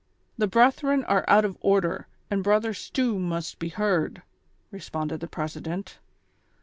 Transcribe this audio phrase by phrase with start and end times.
[0.39, 4.23] "The brethren are out of order, and Brother Stew must be heard,"
[4.71, 5.99] responded the president.